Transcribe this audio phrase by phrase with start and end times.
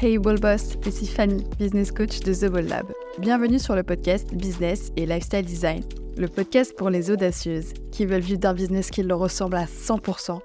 [0.00, 2.86] Hey Ball Boss, ici Fanny, business coach de The Ball Lab.
[3.18, 5.82] Bienvenue sur le podcast Business et Lifestyle Design,
[6.16, 10.38] le podcast pour les audacieuses qui veulent vivre d'un business qui leur ressemble à 100%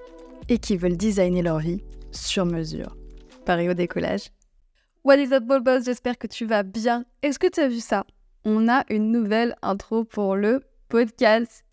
[0.50, 2.98] et qui veulent designer leur vie sur mesure.
[3.46, 4.32] Paris au décollage.
[5.04, 7.06] What is up Ball Boss, j'espère que tu vas bien.
[7.22, 8.08] Est-ce que tu as vu ça?
[8.46, 11.64] On a une nouvelle intro pour le podcast.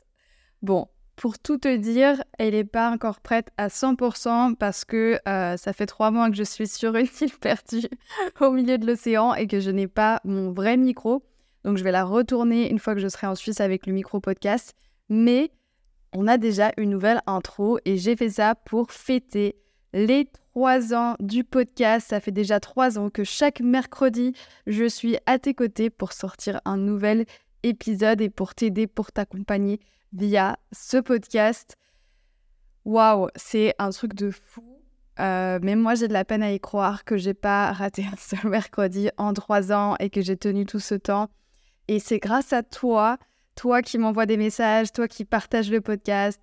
[0.61, 0.87] Bon,
[1.21, 5.75] pour tout te dire, elle n'est pas encore prête à 100% parce que euh, ça
[5.75, 7.87] fait trois mois que je suis sur une île perdue
[8.41, 11.23] au milieu de l'océan et que je n'ai pas mon vrai micro.
[11.63, 14.19] Donc je vais la retourner une fois que je serai en Suisse avec le micro
[14.19, 14.75] podcast.
[15.11, 15.51] Mais
[16.15, 19.57] on a déjà une nouvelle intro et j'ai fait ça pour fêter
[19.93, 22.09] les trois ans du podcast.
[22.09, 24.33] Ça fait déjà trois ans que chaque mercredi,
[24.67, 27.27] je suis à tes côtés pour sortir un nouvel
[27.63, 29.81] épisode et pour t'aider, pour t'accompagner
[30.13, 31.77] via ce podcast.
[32.85, 34.65] Waouh, c'est un truc de fou.
[35.19, 38.17] Euh, mais moi, j'ai de la peine à y croire que j'ai pas raté un
[38.17, 41.29] seul mercredi en trois ans et que j'ai tenu tout ce temps.
[41.89, 43.19] Et c'est grâce à toi,
[43.55, 46.41] toi qui m'envoie des messages, toi qui partage le podcast,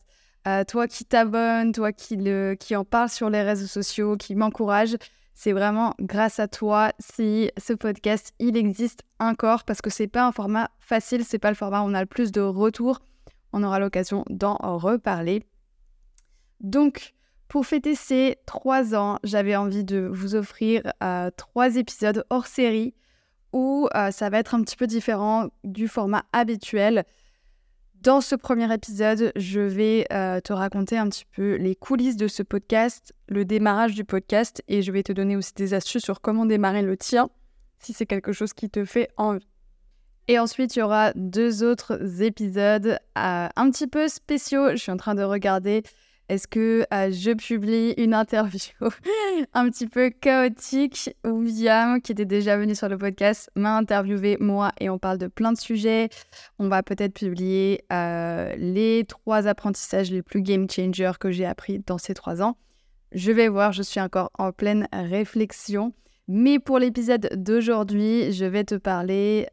[0.48, 2.18] euh, toi qui t'abonne, toi qui,
[2.60, 4.96] qui en parle sur les réseaux sociaux, qui m'encourage.
[5.34, 10.26] C'est vraiment grâce à toi si ce podcast il existe encore parce que c'est pas
[10.26, 13.02] un format facile, c'est pas le format où on a le plus de retours
[13.54, 15.44] on aura l'occasion d'en reparler.
[16.60, 17.14] Donc,
[17.48, 22.94] pour fêter ces trois ans, j'avais envie de vous offrir euh, trois épisodes hors série
[23.54, 27.06] où euh, ça va être un petit peu différent du format habituel.
[28.02, 32.28] Dans ce premier épisode, je vais euh, te raconter un petit peu les coulisses de
[32.28, 36.22] ce podcast, le démarrage du podcast et je vais te donner aussi des astuces sur
[36.22, 37.30] comment démarrer le tien
[37.80, 39.48] si c'est quelque chose qui te fait envie.
[40.30, 44.72] Et ensuite, il y aura deux autres épisodes euh, un petit peu spéciaux.
[44.72, 45.84] Je suis en train de regarder.
[46.28, 48.74] Est-ce que euh, je publie une interview
[49.54, 54.36] un petit peu chaotique où William, qui était déjà venu sur le podcast, m'a interviewé
[54.42, 56.10] moi et on parle de plein de sujets.
[56.60, 61.80] On va peut-être publier euh, les trois apprentissages les plus game changers que j'ai appris
[61.88, 62.58] dans ces trois ans.
[63.14, 65.94] Je vais voir, je suis encore en pleine réflexion.
[66.28, 69.48] Mais pour l'épisode d'aujourd'hui, je vais te parler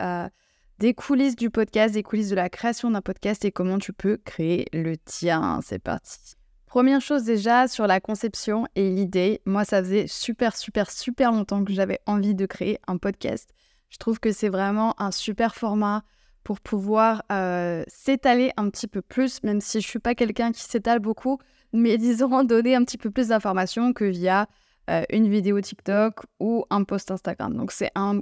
[0.85, 4.19] des coulisses du podcast, des coulisses de la création d'un podcast et comment tu peux
[4.19, 5.61] créer le tien.
[5.65, 6.35] C'est parti.
[6.67, 9.41] Première chose déjà sur la conception et l'idée.
[9.47, 13.49] Moi, ça faisait super, super, super longtemps que j'avais envie de créer un podcast.
[13.89, 16.03] Je trouve que c'est vraiment un super format
[16.43, 20.53] pour pouvoir euh, s'étaler un petit peu plus, même si je ne suis pas quelqu'un
[20.53, 21.39] qui s'étale beaucoup,
[21.73, 24.49] mais disons donner un petit peu plus d'informations que via
[24.91, 27.57] euh, une vidéo TikTok ou un post Instagram.
[27.57, 28.21] Donc c'est un,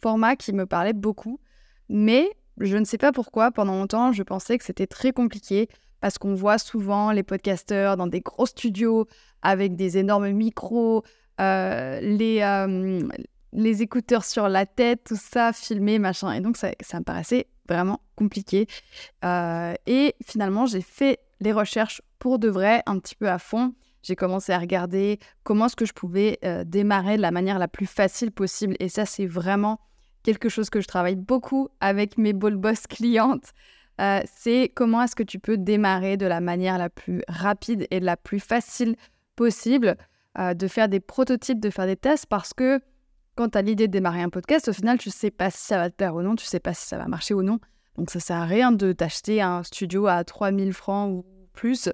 [0.00, 1.38] format qui me parlait beaucoup,
[1.88, 2.28] mais
[2.58, 5.68] je ne sais pas pourquoi, pendant longtemps, je pensais que c'était très compliqué
[6.00, 9.06] parce qu'on voit souvent les podcasteurs dans des gros studios
[9.42, 11.04] avec des énormes micros,
[11.40, 13.00] euh, les, euh,
[13.52, 16.32] les écouteurs sur la tête, tout ça, filmé, machin.
[16.32, 18.66] Et donc ça me paraissait vraiment compliqué.
[19.22, 23.74] et finalement, j'ai fait les recherches pour de vrai, un petit peu à fond
[24.08, 27.68] j'ai commencé à regarder comment est-ce que je pouvais euh, démarrer de la manière la
[27.68, 28.74] plus facile possible.
[28.80, 29.80] Et ça, c'est vraiment
[30.22, 33.52] quelque chose que je travaille beaucoup avec mes ball boss clientes.
[34.00, 38.00] Euh, c'est comment est-ce que tu peux démarrer de la manière la plus rapide et
[38.00, 38.96] la plus facile
[39.36, 39.96] possible,
[40.38, 42.80] euh, de faire des prototypes, de faire des tests, parce que
[43.36, 45.58] quand tu as l'idée de démarrer un podcast, au final, tu ne sais pas si
[45.58, 47.42] ça va te plaire ou non, tu ne sais pas si ça va marcher ou
[47.42, 47.60] non.
[47.98, 51.90] Donc ça sert à rien de t'acheter un studio à 3000 francs ou plus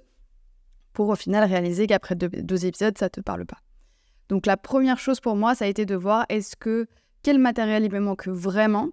[0.95, 3.59] pour au final réaliser qu'après deux, épisodes, ça ne te parle pas.
[4.29, 6.87] Donc la première chose pour moi, ça a été de voir est-ce que
[7.21, 8.89] quel matériel il me manque vraiment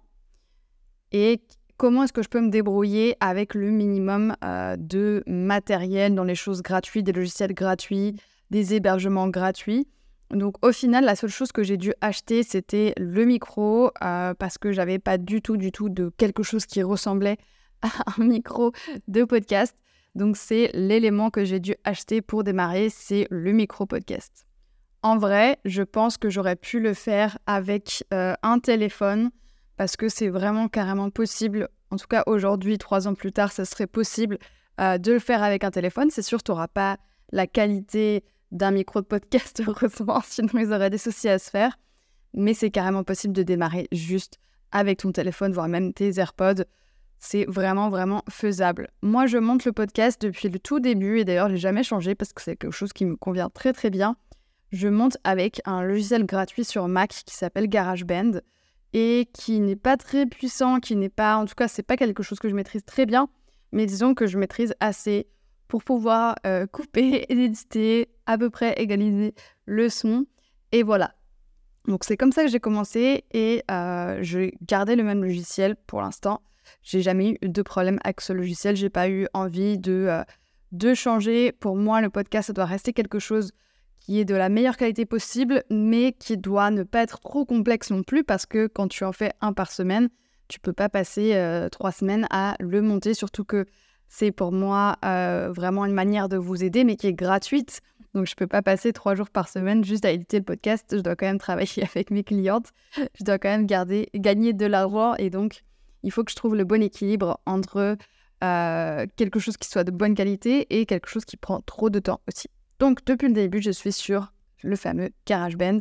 [1.11, 1.41] et
[1.77, 6.35] comment est-ce que je peux me débrouiller avec le minimum euh, de matériel dans les
[6.35, 8.15] choses gratuites, des logiciels gratuits,
[8.51, 9.87] des hébergements gratuits.
[10.29, 14.57] Donc au final, la seule chose que j'ai dû acheter, c'était le micro euh, parce
[14.57, 17.37] que j'avais pas du tout, du tout de quelque chose qui ressemblait
[17.81, 18.71] à un micro
[19.07, 19.75] de podcast.
[20.15, 24.45] Donc c'est l'élément que j'ai dû acheter pour démarrer, c'est le micro podcast.
[25.01, 29.31] En vrai, je pense que j'aurais pu le faire avec euh, un téléphone
[29.75, 31.67] parce que c'est vraiment carrément possible.
[31.91, 34.37] En tout cas, aujourd'hui, trois ans plus tard, ça serait possible
[34.79, 36.09] euh, de le faire avec un téléphone.
[36.09, 36.97] C'est sûr, tu n'auras pas
[37.31, 41.77] la qualité d'un micro de podcast, heureusement, sinon ils auraient des soucis à se faire.
[42.33, 44.39] Mais c'est carrément possible de démarrer juste
[44.71, 46.63] avec ton téléphone, voire même tes AirPods.
[47.25, 48.89] C'est vraiment, vraiment faisable.
[49.01, 52.15] Moi, je monte le podcast depuis le tout début et d'ailleurs, je n'ai jamais changé
[52.15, 54.17] parce que c'est quelque chose qui me convient très, très bien.
[54.73, 58.41] Je monte avec un logiciel gratuit sur Mac qui s'appelle GarageBand
[58.91, 62.23] et qui n'est pas très puissant, qui n'est pas, en tout cas, c'est pas quelque
[62.23, 63.29] chose que je maîtrise très bien,
[63.71, 65.27] mais disons que je maîtrise assez
[65.69, 69.33] pour pouvoir euh, couper, éditer, à peu près égaliser
[69.65, 70.25] le son.
[70.73, 71.15] Et voilà.
[71.87, 76.01] Donc c'est comme ça que j'ai commencé et euh, je gardais le même logiciel pour
[76.01, 76.41] l'instant.
[76.81, 78.75] J'ai jamais eu de problème avec ce logiciel.
[78.75, 80.23] J'ai pas eu envie de, euh,
[80.71, 81.51] de changer.
[81.51, 83.51] Pour moi, le podcast, ça doit rester quelque chose
[83.99, 87.89] qui est de la meilleure qualité possible, mais qui doit ne pas être trop complexe
[87.89, 90.09] non plus parce que quand tu en fais un par semaine,
[90.47, 93.65] tu peux pas passer euh, trois semaines à le monter, surtout que
[94.09, 97.81] c'est pour moi vraiment une manière de vous aider, mais qui est gratuite.
[98.13, 100.85] Donc, je ne peux pas passer trois jours par semaine juste à éditer le podcast.
[100.91, 102.71] Je dois quand même travailler avec mes clientes.
[102.95, 105.15] Je dois quand même gagner de l'argent.
[105.15, 105.63] Et donc,
[106.03, 107.97] il faut que je trouve le bon équilibre entre
[108.43, 111.99] euh, quelque chose qui soit de bonne qualité et quelque chose qui prend trop de
[111.99, 112.49] temps aussi.
[112.79, 115.79] Donc, depuis le début, je suis sur le fameux GarageBand.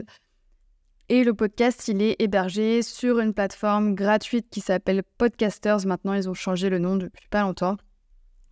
[1.09, 5.85] Et le podcast, il est hébergé sur une plateforme gratuite qui s'appelle Podcasters.
[5.87, 7.77] Maintenant, ils ont changé le nom depuis pas longtemps.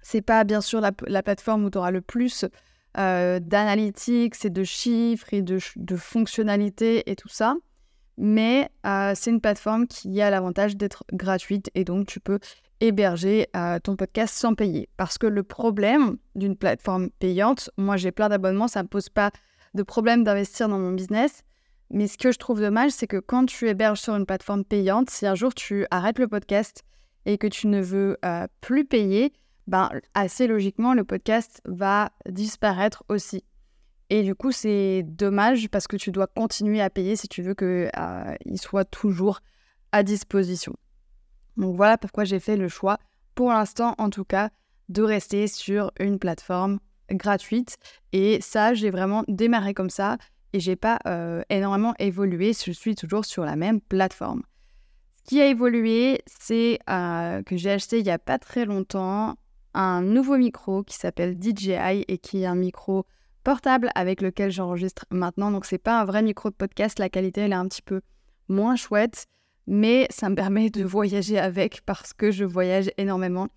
[0.02, 2.44] C'est pas bien sûr la plateforme où tu auras le plus
[2.98, 5.60] euh, d'analytics et de chiffres et de,
[5.96, 7.54] fonctionnalités et tout ça.
[8.18, 12.40] Mais euh, c'est une plateforme qui a l'avantage d'être gratuite et donc tu peux
[12.80, 14.88] héberger euh, ton podcast sans payer.
[14.96, 19.08] Parce que le problème d'une plateforme payante, moi j'ai plein d'abonnements, ça ne me pose
[19.08, 19.30] pas
[19.74, 21.42] de problème d'investir dans mon business.
[21.90, 25.10] Mais ce que je trouve dommage, c'est que quand tu héberges sur une plateforme payante,
[25.10, 26.82] si un jour tu arrêtes le podcast
[27.24, 28.16] et que tu ne veux
[28.60, 29.32] plus payer,
[29.70, 33.44] ben, assez logiquement, le podcast va disparaître aussi.
[34.08, 37.54] Et du coup, c'est dommage parce que tu dois continuer à payer si tu veux
[37.54, 39.38] qu'il euh, soit toujours
[39.92, 40.74] à disposition.
[41.56, 42.98] Donc voilà pourquoi j'ai fait le choix,
[43.36, 44.50] pour l'instant en tout cas,
[44.88, 47.76] de rester sur une plateforme gratuite.
[48.12, 50.18] Et ça, j'ai vraiment démarré comme ça
[50.52, 52.54] et j'ai pas euh, énormément évolué.
[52.54, 54.42] Je suis toujours sur la même plateforme.
[55.12, 59.36] Ce qui a évolué, c'est euh, que j'ai acheté il n'y a pas très longtemps
[59.74, 63.06] un nouveau micro qui s'appelle DJI et qui est un micro
[63.44, 65.50] portable avec lequel j'enregistre maintenant.
[65.50, 68.00] Donc c'est pas un vrai micro de podcast, la qualité elle est un petit peu
[68.48, 69.26] moins chouette,
[69.66, 73.48] mais ça me permet de voyager avec parce que je voyage énormément.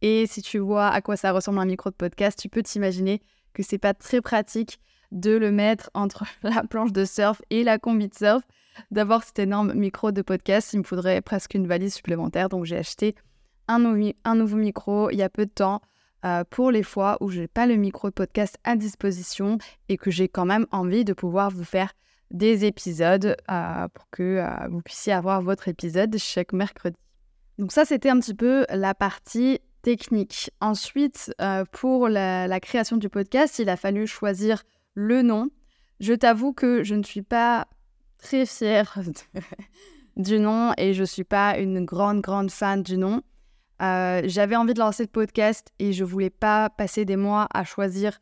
[0.00, 3.20] Et si tu vois à quoi ça ressemble un micro de podcast, tu peux t'imaginer
[3.52, 4.80] que c'est pas très pratique
[5.10, 8.42] de le mettre entre la planche de surf et la combi de surf.
[8.92, 12.76] D'avoir cet énorme micro de podcast, il me faudrait presque une valise supplémentaire, donc j'ai
[12.76, 13.16] acheté
[13.68, 15.80] un, nouveau micro il y a peu de temps
[16.24, 20.10] euh, pour les fois où je n'ai pas le micro podcast à disposition et que
[20.10, 21.92] j'ai quand même envie de pouvoir vous faire
[22.32, 26.96] des épisodes euh, pour que euh, vous puissiez avoir votre épisode chaque mercredi.
[27.58, 30.50] Donc ça, c'était un petit peu la partie technique.
[30.60, 31.32] Ensuite,
[31.72, 34.62] pour la, création du podcast, il a fallu choisir
[34.94, 35.50] le nom.
[36.00, 37.66] Je t'avoue que je ne suis pas
[38.18, 38.98] très fière
[40.16, 43.22] du nom et je ne suis pas une grande, grande fan du nom.
[43.80, 47.64] Euh, j'avais envie de lancer le podcast et je voulais pas passer des mois à
[47.64, 48.20] choisir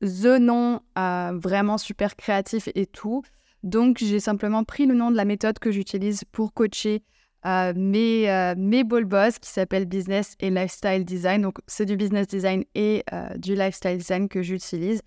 [0.00, 3.22] the nom euh, vraiment super créatif et tout.
[3.62, 7.02] Donc j'ai simplement pris le nom de la méthode que j'utilise pour coacher
[7.46, 11.42] euh, mes, mes ball boss qui s'appelle Business et Lifestyle Design.
[11.42, 13.04] Donc c'est du business design et
[13.36, 15.02] du lifestyle design que j'utilise.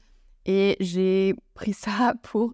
[0.45, 2.53] Et j'ai pris ça pour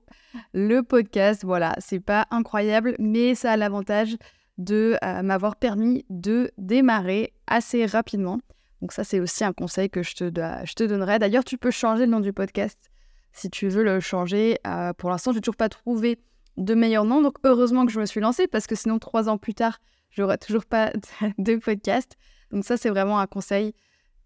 [0.54, 1.46] le podcast.
[1.46, 4.18] Voilà, c'est pas incroyable, mais ça a l'avantage
[4.58, 8.40] de euh, m'avoir permis de démarrer assez rapidement.
[8.82, 11.20] Donc ça, c'est aussi un conseil que je te, je te donnerai.
[11.20, 12.92] D'ailleurs, tu peux changer le nom du podcast
[13.34, 14.60] si tu veux le changer.
[14.66, 16.20] Euh, pour l'instant, je n'ai toujours pas trouvé
[16.58, 17.22] de meilleur nom.
[17.22, 19.80] Donc heureusement que je me suis lancée parce que sinon, trois ans plus tard,
[20.12, 20.92] j'aurais toujours pas
[21.38, 22.16] de podcast.
[22.52, 23.74] Donc ça, c'est vraiment un conseil.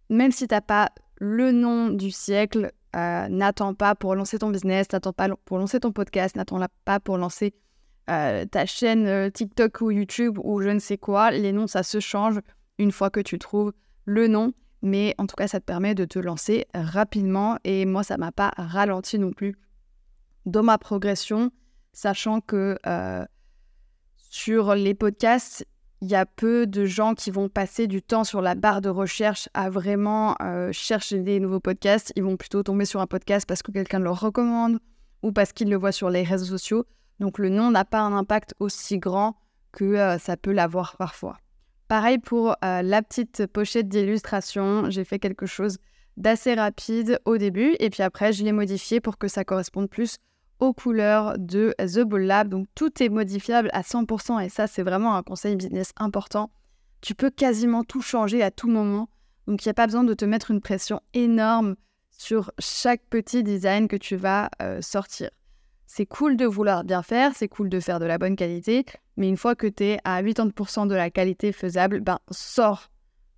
[0.10, 4.50] Même si tu n'as pas le nom du siècle, euh, n'attends pas pour lancer ton
[4.50, 7.54] business, n'attends pas pour lancer ton podcast, n'attends pas pour lancer
[8.10, 11.84] euh, ta chaîne euh, TikTok ou YouTube ou je ne sais quoi, les noms, ça
[11.84, 12.40] se change
[12.78, 13.74] une fois que tu trouves
[14.06, 14.54] le nom.
[14.82, 17.58] Mais en tout cas, ça te permet de te lancer rapidement.
[17.64, 19.56] Et moi, ça m'a pas ralenti non plus
[20.46, 21.52] dans ma progression,
[21.94, 23.26] sachant que euh,
[24.16, 25.66] sur les podcasts,
[26.02, 28.90] il y a peu de gens qui vont passer du temps sur la barre de
[28.90, 30.36] recherche à vraiment
[30.72, 32.14] chercher des nouveaux podcasts.
[32.16, 34.78] Ils vont plutôt tomber sur un podcast parce que quelqu'un le recommande
[35.24, 36.86] ou parce qu'ils le voient sur les réseaux sociaux.
[37.20, 39.38] Donc le nom n'a pas un impact aussi grand
[39.72, 41.38] que euh, ça peut l'avoir parfois.
[41.88, 45.78] Pareil pour euh, la petite pochette d'illustration, j'ai fait quelque chose
[46.18, 50.18] d'assez rapide au début et puis après je l'ai modifié pour que ça corresponde plus
[50.60, 52.50] aux couleurs de The Ball Lab.
[52.50, 56.52] Donc tout est modifiable à 100% et ça c'est vraiment un conseil business important.
[57.02, 59.10] Tu peux quasiment tout changer à tout moment.
[59.46, 61.76] Donc il n'y a pas besoin de te mettre une pression énorme
[62.10, 65.30] sur chaque petit design que tu vas euh, sortir.
[65.88, 69.30] C'est cool de vouloir bien faire, c'est cool de faire de la bonne qualité, mais
[69.30, 72.92] une fois que tu es à 80% de la qualité faisable, ben sors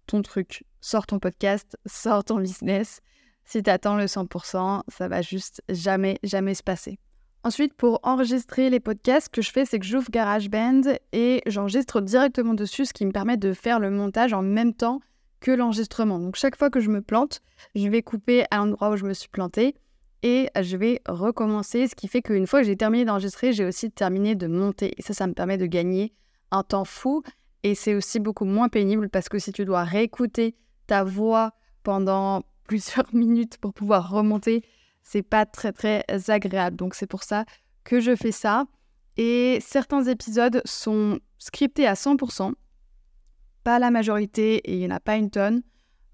[0.08, 3.01] ton truc, sors ton podcast, sors ton business.
[3.46, 6.98] Si tu attends le 100%, ça va juste jamais, jamais se passer.
[7.44, 10.82] Ensuite, pour enregistrer les podcasts, ce que je fais, c'est que j'ouvre GarageBand
[11.13, 15.00] et j'enregistre directement dessus, ce qui me permet de faire le montage en même temps
[15.39, 16.20] que l'enregistrement.
[16.20, 17.41] Donc chaque fois que je me plante,
[17.75, 19.75] je vais couper à l'endroit où je me suis planté
[20.22, 23.90] et je vais recommencer, ce qui fait qu'une fois que j'ai terminé d'enregistrer, j'ai aussi
[23.90, 24.94] terminé de monter.
[24.98, 26.14] Et ça, ça me permet de gagner
[26.52, 27.24] un temps fou
[27.64, 30.56] et c'est aussi beaucoup moins pénible parce que si tu dois réécouter
[30.88, 34.64] ta voix pendant plusieurs minutes pour pouvoir remonter,
[35.02, 36.76] c'est pas très très agréable.
[36.76, 37.46] Donc c'est pour ça
[37.84, 38.66] que je fais ça.
[39.18, 42.54] Et certains épisodes sont scriptés à 100%,
[43.64, 45.62] pas la majorité et il n'y en a pas une tonne.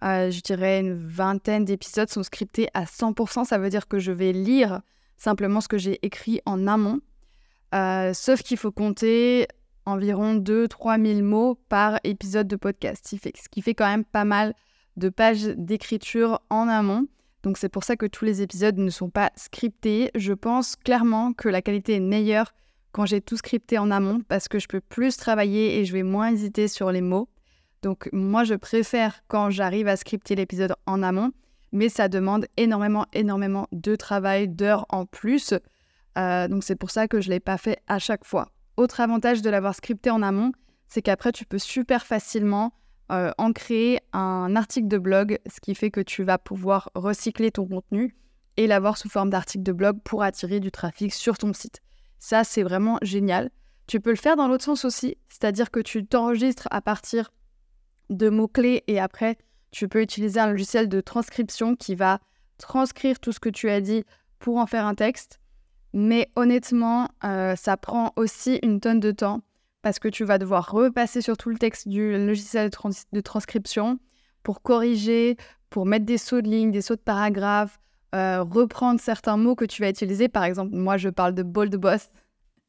[0.06, 3.46] Euh, je dirais une vingtaine d'épisodes sont scriptés à 100%.
[3.46, 4.82] Ça veut dire que je vais lire
[5.18, 7.00] simplement ce que j'ai écrit en amont.
[7.74, 9.48] Euh, sauf qu'il faut compter
[9.86, 14.54] environ 2-3 000 mots par épisode de podcast, ce qui fait quand même pas mal
[14.98, 17.08] de pages d'écriture en amont.
[17.44, 20.10] Donc c'est pour ça que tous les épisodes ne sont pas scriptés.
[20.16, 22.54] Je pense clairement que la qualité est meilleure
[22.92, 26.04] quand j'ai tout scripté en amont parce que je peux plus travailler et je vais
[26.04, 27.28] moins hésiter sur les mots.
[27.86, 31.32] Donc moi je préfère quand j'arrive à scripter l'épisode en amont,
[31.72, 35.54] mais ça demande énormément, énormément de travail, d'heures en plus.
[36.18, 38.50] Euh, donc c'est pour ça que je ne l'ai pas fait à chaque fois.
[38.76, 40.52] Autre avantage de l'avoir scripté en amont,
[40.88, 42.74] c'est qu'après tu peux super facilement
[43.12, 47.52] euh, en créer un article de blog, ce qui fait que tu vas pouvoir recycler
[47.52, 48.16] ton contenu
[48.58, 51.84] et l'avoir sous forme d'article de blog pour attirer du trafic sur ton site.
[52.18, 53.52] Ça, c'est vraiment génial.
[53.86, 57.30] Tu peux le faire dans l'autre sens aussi, c'est-à-dire que tu t'enregistres à partir
[58.10, 59.38] de mots-clés et après,
[59.72, 62.20] tu peux utiliser un logiciel de transcription qui va
[62.58, 64.06] transcrire tout ce que tu as dit
[64.40, 65.40] pour en faire un texte.
[65.94, 69.42] Mais honnêtement, euh, ça prend aussi une tonne de temps
[69.82, 72.70] parce que tu vas devoir repasser sur tout le texte du logiciel
[73.12, 74.00] de, transcription
[74.44, 75.38] pour corriger,
[75.70, 77.80] pour mettre des sauts de ligne, des sauts de paragraphe,
[78.16, 80.28] euh, reprendre certains mots que tu vas utiliser.
[80.28, 82.08] Par exemple, moi, je parle de bold boss.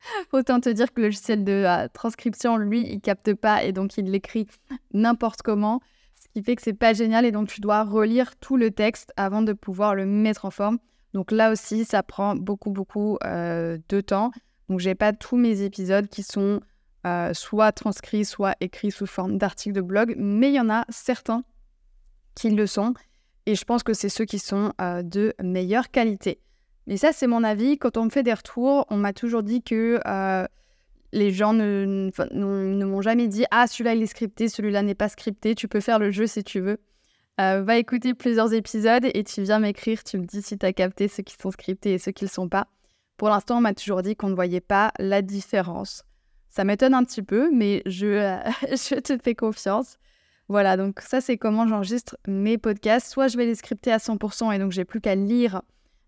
[0.32, 3.96] Autant te dire que le logiciel de euh, transcription, lui, il capte pas et donc
[3.96, 4.46] il l'écrit
[4.92, 5.80] n'importe comment,
[6.20, 9.12] ce qui fait que c'est pas génial et donc tu dois relire tout le texte
[9.16, 10.78] avant de pouvoir le mettre en forme.
[11.14, 14.30] Donc là aussi, ça prend beaucoup, beaucoup euh, de temps.
[14.68, 16.60] Donc j'ai pas tous mes épisodes qui sont
[17.06, 20.84] euh, soit transcrits, soit écrits sous forme d'articles de blog, mais il y en a
[20.88, 21.44] certains
[22.34, 22.92] qui le sont,
[23.46, 26.38] et je pense que c'est ceux qui sont de meilleure qualité.
[26.87, 27.78] Mais ça, c'est mon avis.
[27.78, 30.47] Quand on me fait des retours, on m'a toujours dit que euh,
[31.12, 32.11] les gens ne,
[32.85, 35.99] m'ont jamais dit Ah, celui-là, il est scripté, celui-là n'est pas scripté, tu peux faire
[35.99, 36.78] le jeu si tu veux.
[37.38, 41.09] va écouter plusieurs épisodes et tu viens m'écrire, tu me dis si tu as capté
[41.09, 42.69] ceux qui sont scriptés et ceux qui ne le sont pas.
[43.16, 46.05] Pour l'instant, on m'a toujours dit qu'on ne voyait pas la différence.
[46.50, 48.38] Ça m'étonne un petit peu, mais je, euh,
[48.71, 49.99] je te fais confiance.
[50.49, 53.11] Voilà, donc ça c'est comment j'enregistre mes podcasts.
[53.11, 55.62] Soit je vais les scripter à 100% et donc j'ai plus qu'à lire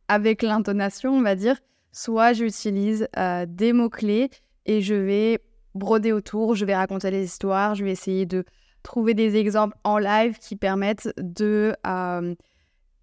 [0.08, 1.58] avec l'intonation, on va dire.
[1.92, 4.30] Soit j'utilise euh, des mots-clés
[4.66, 5.40] et je vais
[5.74, 8.44] broder autour, je vais raconter les histoires, je vais essayer de
[8.82, 12.34] trouver des exemples en live qui permettent de euh,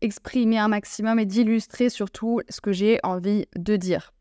[0.01, 4.13] exprimer un maximum et d'illustrer surtout ce que j'ai envie de dire.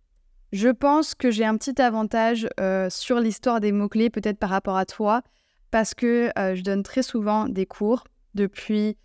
[0.52, 4.76] Je pense que j'ai un petit avantage euh, sur l'histoire des mots-clés, peut-être par rapport
[4.76, 5.22] à toi,
[5.70, 8.96] parce que je donne très souvent des cours depuis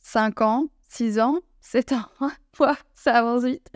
[0.00, 2.06] 5 ans, 6 ans, 7 ans.
[2.94, 3.70] ça avance vite.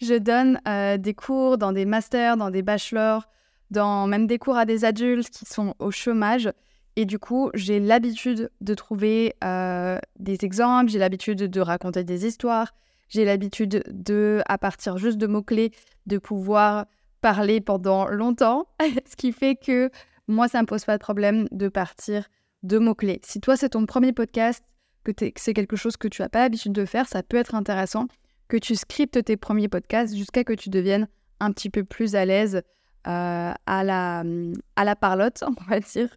[0.00, 3.28] Je donne euh, des cours dans des masters, dans des bachelors,
[3.70, 6.50] dans même des cours à des adultes qui sont au chômage.
[6.96, 9.34] Et du coup, j'ai l'habitude de trouver
[10.18, 12.74] des exemples, j'ai l'habitude de raconter des histoires,
[13.08, 15.70] j'ai l'habitude de, à partir juste de mots-clés,
[16.06, 16.86] de pouvoir
[17.20, 18.66] parler pendant longtemps,
[19.08, 19.90] ce qui fait que
[20.26, 22.28] moi, ça ne me pose pas de problème de partir
[22.64, 23.20] de mots-clés.
[23.24, 24.64] Si toi, c'est ton premier podcast,
[25.12, 28.06] que, c'est quelque chose que tu n'as pas l'habitude de faire, ça peut être intéressant
[28.48, 31.08] que tu scriptes tes premiers podcasts jusqu'à que tu deviennes
[31.40, 32.62] un petit peu plus à l'aise
[33.06, 34.24] euh, à, la,
[34.76, 36.16] à la parlotte, on va dire,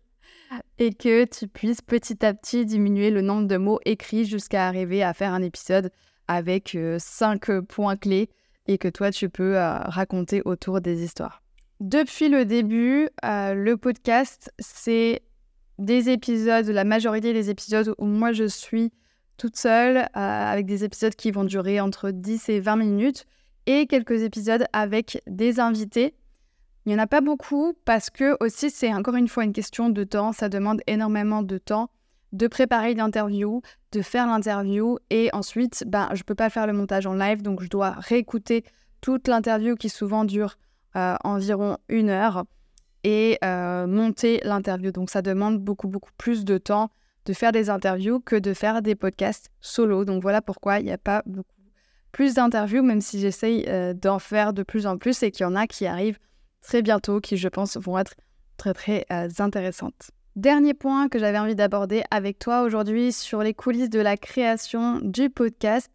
[0.80, 5.04] et que tu puisses petit à petit diminuer le nombre de mots écrits jusqu'à arriver
[5.04, 5.92] à faire un épisode
[6.28, 8.30] avec cinq points clés
[8.68, 11.42] et que toi, tu peux raconter autour des histoires.
[11.80, 15.24] Depuis le début, le podcast, c'est
[15.80, 18.92] des épisodes, la majorité des épisodes où moi je suis
[19.38, 23.26] toute seule, avec des épisodes qui vont durer entre 10 et 20 minutes,
[23.66, 26.14] et quelques épisodes avec des invités.
[26.86, 29.90] Il n'y en a pas beaucoup parce que aussi c'est encore une fois une question
[29.90, 31.90] de temps, ça demande énormément de temps
[32.32, 33.62] de préparer l'interview,
[33.92, 37.42] de faire l'interview et ensuite, ben, je ne peux pas faire le montage en live,
[37.42, 38.64] donc je dois réécouter
[39.02, 40.58] toute l'interview qui souvent dure
[40.96, 42.46] euh, environ une heure
[43.04, 44.92] et euh, monter l'interview.
[44.92, 46.92] Donc ça demande beaucoup, beaucoup plus de temps
[47.26, 50.06] de faire des interviews que de faire des podcasts solo.
[50.06, 51.50] Donc voilà pourquoi il n'y a pas beaucoup
[52.12, 55.48] plus d'interviews, même si j'essaye euh, d'en faire de plus en plus et qu'il y
[55.48, 56.20] en a qui arrivent
[56.62, 58.16] très bientôt, qui je pense vont être
[58.58, 60.12] très très euh, intéressantes.
[60.36, 65.00] Dernier point que j'avais envie d'aborder avec toi aujourd'hui sur les coulisses de la création
[65.02, 65.92] du podcast,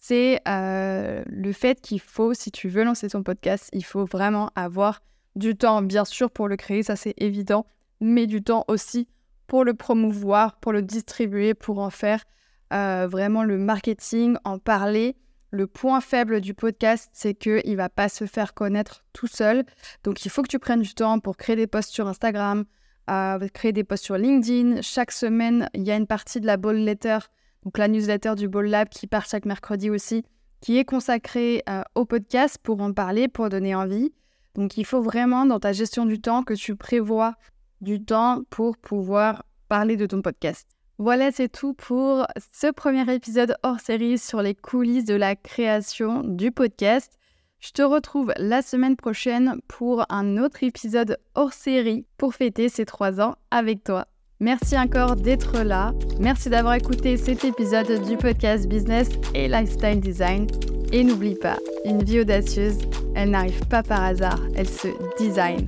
[0.00, 5.00] c'est le fait qu'il faut, si tu veux lancer ton podcast, il faut vraiment avoir
[5.36, 7.66] du temps, bien sûr, pour le créer, ça c'est évident,
[8.00, 9.08] mais du temps aussi
[9.46, 12.24] pour le promouvoir, pour le distribuer, pour en faire
[12.72, 15.16] euh, vraiment le marketing, en parler.
[15.50, 19.64] Le point faible du podcast, c'est qu'il ne va pas se faire connaître tout seul.
[20.02, 22.64] Donc il faut que tu prennes du temps pour créer des posts sur Instagram,
[23.06, 24.82] à créer des posts sur LinkedIn.
[24.82, 27.18] Chaque semaine, il y a une partie de la Ball Letter,
[27.62, 30.24] donc la newsletter du Ball Lab qui part chaque mercredi aussi,
[30.60, 34.12] qui est consacrée euh, au podcast pour en parler, pour donner envie.
[34.54, 37.34] Donc il faut vraiment dans ta gestion du temps que tu prévois
[37.80, 40.68] du temps pour pouvoir parler de ton podcast.
[40.98, 46.22] Voilà, c'est tout pour ce premier épisode hors série sur les coulisses de la création
[46.22, 47.18] du podcast.
[47.58, 52.84] Je te retrouve la semaine prochaine pour un autre épisode hors série pour fêter ces
[52.84, 54.06] trois ans avec toi.
[54.38, 55.92] Merci encore d'être là.
[56.20, 60.46] Merci d'avoir écouté cet épisode du podcast Business et Lifestyle Design.
[60.94, 62.78] Et n'oublie pas, une vie audacieuse,
[63.16, 64.86] elle n'arrive pas par hasard, elle se
[65.18, 65.66] design.